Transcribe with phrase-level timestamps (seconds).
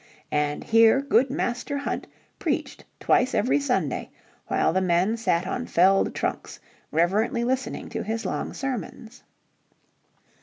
[0.31, 2.07] And here good Master Hunt
[2.39, 4.09] preached twice every Sunday
[4.47, 6.59] while the men sat on felled trunks
[6.91, 9.21] reverently listening to his long sermons.